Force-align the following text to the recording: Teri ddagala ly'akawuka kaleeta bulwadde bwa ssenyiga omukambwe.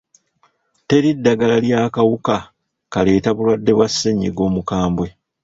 Teri 0.87 1.09
ddagala 1.17 1.55
ly'akawuka 1.65 2.35
kaleeta 2.93 3.29
bulwadde 3.35 3.71
bwa 3.73 3.87
ssenyiga 3.91 4.41
omukambwe. 4.49 5.07